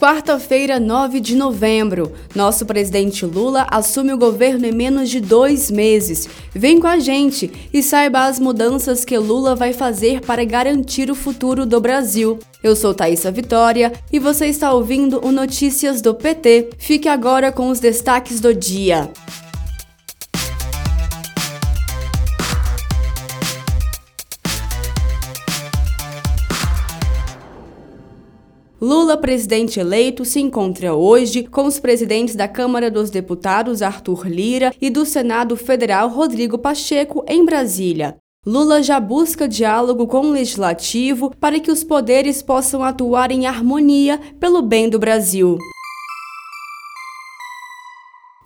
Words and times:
Quarta-feira, 0.00 0.80
9 0.80 1.20
de 1.20 1.36
novembro. 1.36 2.14
Nosso 2.34 2.64
presidente 2.64 3.26
Lula 3.26 3.66
assume 3.70 4.14
o 4.14 4.16
governo 4.16 4.64
em 4.64 4.72
menos 4.72 5.10
de 5.10 5.20
dois 5.20 5.70
meses. 5.70 6.26
Vem 6.54 6.80
com 6.80 6.86
a 6.86 6.98
gente 6.98 7.52
e 7.70 7.82
saiba 7.82 8.24
as 8.24 8.40
mudanças 8.40 9.04
que 9.04 9.18
Lula 9.18 9.54
vai 9.54 9.74
fazer 9.74 10.22
para 10.22 10.42
garantir 10.42 11.10
o 11.10 11.14
futuro 11.14 11.66
do 11.66 11.78
Brasil. 11.82 12.38
Eu 12.62 12.74
sou 12.74 12.94
Thaisa 12.94 13.30
Vitória 13.30 13.92
e 14.10 14.18
você 14.18 14.46
está 14.46 14.72
ouvindo 14.72 15.20
o 15.22 15.30
Notícias 15.30 16.00
do 16.00 16.14
PT. 16.14 16.70
Fique 16.78 17.06
agora 17.06 17.52
com 17.52 17.68
os 17.68 17.78
destaques 17.78 18.40
do 18.40 18.54
dia. 18.54 19.10
Lula, 28.80 29.14
presidente 29.14 29.78
eleito, 29.78 30.24
se 30.24 30.40
encontra 30.40 30.94
hoje 30.94 31.42
com 31.44 31.66
os 31.66 31.78
presidentes 31.78 32.34
da 32.34 32.48
Câmara 32.48 32.90
dos 32.90 33.10
Deputados, 33.10 33.82
Arthur 33.82 34.26
Lira, 34.26 34.72
e 34.80 34.88
do 34.88 35.04
Senado 35.04 35.54
Federal, 35.54 36.08
Rodrigo 36.08 36.56
Pacheco, 36.56 37.22
em 37.28 37.44
Brasília. 37.44 38.16
Lula 38.46 38.82
já 38.82 38.98
busca 38.98 39.46
diálogo 39.46 40.06
com 40.06 40.20
o 40.20 40.30
legislativo 40.30 41.30
para 41.38 41.60
que 41.60 41.70
os 41.70 41.84
poderes 41.84 42.40
possam 42.40 42.82
atuar 42.82 43.30
em 43.30 43.44
harmonia 43.44 44.18
pelo 44.40 44.62
bem 44.62 44.88
do 44.88 44.98
Brasil. 44.98 45.58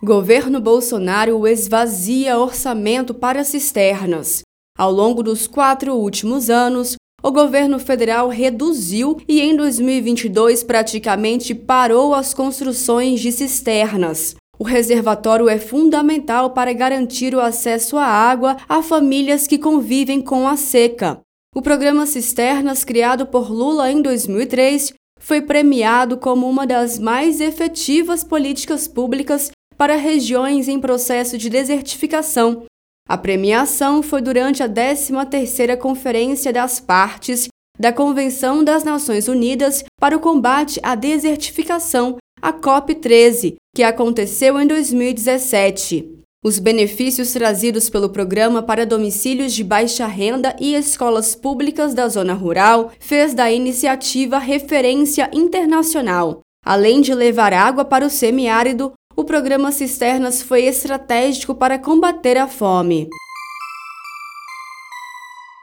Governo 0.03 0.59
Bolsonaro 0.59 1.47
esvazia 1.47 2.37
orçamento 2.37 3.13
para 3.13 3.45
cisternas. 3.45 4.41
Ao 4.77 4.91
longo 4.91 5.23
dos 5.23 5.47
quatro 5.47 5.95
últimos 5.95 6.49
anos, 6.49 6.97
o 7.25 7.31
governo 7.31 7.79
federal 7.79 8.29
reduziu 8.29 9.19
e 9.27 9.41
em 9.41 9.55
2022 9.55 10.61
praticamente 10.61 11.55
parou 11.55 12.13
as 12.13 12.35
construções 12.35 13.19
de 13.19 13.31
cisternas. 13.31 14.35
O 14.59 14.63
reservatório 14.63 15.49
é 15.49 15.57
fundamental 15.57 16.51
para 16.51 16.71
garantir 16.71 17.33
o 17.33 17.41
acesso 17.41 17.97
à 17.97 18.05
água 18.05 18.57
a 18.69 18.83
famílias 18.83 19.47
que 19.47 19.57
convivem 19.57 20.21
com 20.21 20.47
a 20.47 20.55
seca. 20.55 21.19
O 21.55 21.63
programa 21.63 22.05
Cisternas, 22.05 22.83
criado 22.83 23.25
por 23.25 23.51
Lula 23.51 23.91
em 23.91 24.03
2003, 24.03 24.93
foi 25.19 25.41
premiado 25.41 26.17
como 26.17 26.47
uma 26.47 26.67
das 26.67 26.99
mais 26.99 27.41
efetivas 27.41 28.23
políticas 28.23 28.87
públicas 28.87 29.49
para 29.75 29.95
regiões 29.95 30.67
em 30.67 30.79
processo 30.79 31.39
de 31.39 31.49
desertificação, 31.49 32.65
a 33.07 33.17
premiação 33.17 34.01
foi 34.01 34.21
durante 34.21 34.63
a 34.63 34.69
13ª 34.69 35.77
Conferência 35.77 36.51
das 36.51 36.79
Partes 36.79 37.47
da 37.77 37.93
Convenção 37.93 38.63
das 38.63 38.83
Nações 38.83 39.27
Unidas 39.27 39.83
para 39.99 40.15
o 40.15 40.19
Combate 40.19 40.79
à 40.81 40.95
Desertificação, 40.95 42.17
a 42.41 42.51
COP13, 42.51 43.55
que 43.75 43.83
aconteceu 43.83 44.59
em 44.59 44.65
2017. 44.65 46.13
Os 46.43 46.57
benefícios 46.57 47.31
trazidos 47.31 47.89
pelo 47.89 48.09
programa 48.09 48.63
para 48.63 48.85
domicílios 48.85 49.53
de 49.53 49.63
baixa 49.63 50.07
renda 50.07 50.55
e 50.59 50.73
escolas 50.73 51.35
públicas 51.35 51.93
da 51.93 52.07
zona 52.07 52.33
rural 52.33 52.91
fez 52.99 53.33
da 53.33 53.51
iniciativa 53.51 54.37
referência 54.39 55.29
internacional. 55.33 56.41
Além 56.65 57.01
de 57.01 57.13
levar 57.13 57.53
água 57.53 57.85
para 57.85 58.05
o 58.05 58.09
semiárido, 58.09 58.93
o 59.15 59.23
programa 59.23 59.71
Cisternas 59.71 60.41
foi 60.41 60.63
estratégico 60.65 61.55
para 61.55 61.79
combater 61.79 62.37
a 62.37 62.47
fome. 62.47 63.07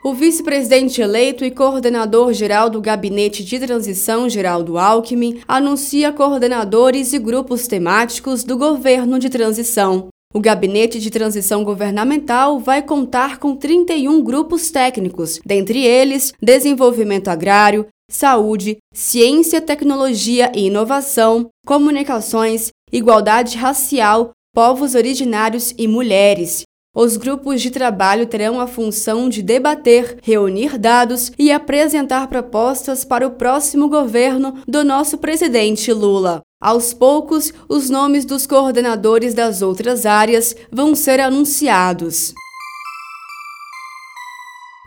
O 0.04 0.14
vice-presidente 0.14 1.00
eleito 1.00 1.44
e 1.44 1.50
coordenador 1.50 2.32
geral 2.32 2.68
do 2.68 2.80
Gabinete 2.80 3.44
de 3.44 3.58
Transição, 3.60 4.28
Geraldo 4.28 4.76
Alckmin, 4.76 5.40
anuncia 5.46 6.12
coordenadores 6.12 7.12
e 7.12 7.18
grupos 7.18 7.68
temáticos 7.68 8.42
do 8.42 8.56
governo 8.56 9.18
de 9.18 9.30
transição. 9.30 10.08
O 10.34 10.40
Gabinete 10.40 10.98
de 10.98 11.10
Transição 11.10 11.62
Governamental 11.62 12.58
vai 12.58 12.82
contar 12.82 13.38
com 13.38 13.54
31 13.54 14.22
grupos 14.24 14.70
técnicos, 14.70 15.38
dentre 15.44 15.84
eles 15.84 16.32
desenvolvimento 16.42 17.28
agrário, 17.28 17.86
saúde, 18.10 18.78
ciência, 18.92 19.60
tecnologia 19.60 20.50
e 20.54 20.66
inovação, 20.66 21.48
comunicações, 21.64 22.72
igualdade 22.92 23.56
racial, 23.56 24.32
povos 24.54 24.94
originários 24.94 25.72
e 25.78 25.88
mulheres. 25.88 26.62
Os 26.94 27.16
grupos 27.16 27.62
de 27.62 27.70
trabalho 27.70 28.26
terão 28.26 28.60
a 28.60 28.66
função 28.66 29.26
de 29.26 29.42
debater, 29.42 30.18
reunir 30.22 30.76
dados 30.76 31.32
e 31.38 31.50
apresentar 31.50 32.26
propostas 32.26 33.02
para 33.02 33.26
o 33.26 33.30
próximo 33.30 33.88
governo 33.88 34.58
do 34.68 34.84
nosso 34.84 35.16
presidente 35.16 35.90
Lula. 35.90 36.42
Aos 36.60 36.92
poucos, 36.92 37.50
os 37.66 37.88
nomes 37.88 38.26
dos 38.26 38.46
coordenadores 38.46 39.32
das 39.32 39.62
outras 39.62 40.04
áreas 40.04 40.54
vão 40.70 40.94
ser 40.94 41.18
anunciados. 41.18 42.34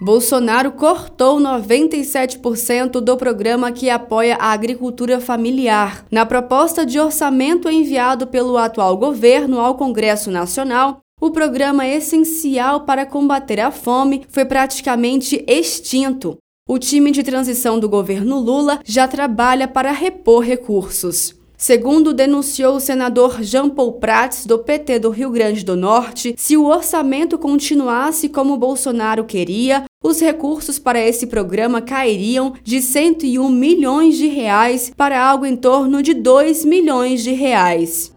Bolsonaro 0.05 0.71
cortou 0.73 1.39
97% 1.39 3.01
do 3.01 3.17
programa 3.17 3.71
que 3.71 3.89
apoia 3.89 4.35
a 4.35 4.51
agricultura 4.51 5.19
familiar. 5.19 6.05
Na 6.11 6.23
proposta 6.23 6.85
de 6.85 6.99
orçamento 6.99 7.67
enviado 7.67 8.27
pelo 8.27 8.55
atual 8.55 8.95
governo 8.97 9.59
ao 9.59 9.73
Congresso 9.73 10.29
Nacional, 10.29 10.99
o 11.19 11.31
programa 11.31 11.87
essencial 11.87 12.81
para 12.81 13.03
combater 13.03 13.59
a 13.59 13.71
fome 13.71 14.27
foi 14.29 14.45
praticamente 14.45 15.43
extinto. 15.47 16.37
O 16.69 16.77
time 16.77 17.09
de 17.09 17.23
transição 17.23 17.79
do 17.79 17.89
governo 17.89 18.37
Lula 18.37 18.81
já 18.85 19.07
trabalha 19.07 19.67
para 19.67 19.91
repor 19.91 20.43
recursos. 20.43 21.33
Segundo 21.57 22.13
denunciou 22.13 22.75
o 22.75 22.79
senador 22.79 23.41
Jean 23.41 23.69
Paul 23.69 23.93
Prats, 23.93 24.45
do 24.45 24.59
PT 24.59 24.99
do 24.99 25.09
Rio 25.09 25.29
Grande 25.29 25.63
do 25.63 25.75
Norte, 25.75 26.35
se 26.37 26.57
o 26.57 26.65
orçamento 26.65 27.37
continuasse 27.37 28.27
como 28.27 28.57
Bolsonaro 28.57 29.23
queria, 29.23 29.85
os 30.03 30.19
recursos 30.19 30.77
para 30.77 30.99
esse 30.99 31.27
programa 31.27 31.81
cairiam 31.81 32.53
de 32.63 32.81
101 32.81 33.49
milhões 33.49 34.17
de 34.17 34.27
reais 34.27 34.91
para 34.95 35.19
algo 35.19 35.45
em 35.45 35.55
torno 35.55 36.03
de 36.03 36.13
2 36.13 36.65
milhões 36.65 37.23
de 37.23 37.31
reais. 37.31 38.13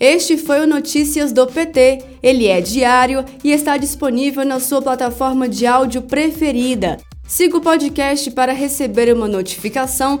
Este 0.00 0.38
foi 0.38 0.60
o 0.60 0.66
Notícias 0.66 1.30
do 1.30 1.46
PT. 1.46 2.02
Ele 2.22 2.46
é 2.46 2.60
diário 2.60 3.22
e 3.44 3.52
está 3.52 3.76
disponível 3.76 4.46
na 4.46 4.58
sua 4.58 4.80
plataforma 4.80 5.46
de 5.46 5.66
áudio 5.66 6.00
preferida. 6.00 6.96
Siga 7.30 7.58
o 7.58 7.60
podcast 7.60 8.28
para 8.32 8.52
receber 8.52 9.14
uma 9.14 9.28
notificação 9.28 10.20